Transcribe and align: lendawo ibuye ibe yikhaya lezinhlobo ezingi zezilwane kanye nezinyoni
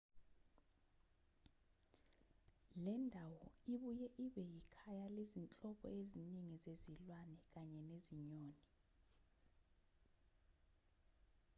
lendawo 2.83 3.43
ibuye 3.73 4.07
ibe 4.25 4.43
yikhaya 4.51 5.05
lezinhlobo 5.15 5.85
ezingi 5.99 6.53
zezilwane 6.63 7.37
kanye 7.51 7.79
nezinyoni 7.89 8.57